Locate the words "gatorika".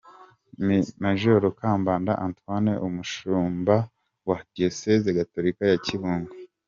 5.17-5.63